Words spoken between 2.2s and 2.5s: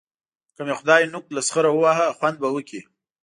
به